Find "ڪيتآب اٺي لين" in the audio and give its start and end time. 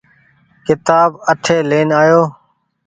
0.65-1.89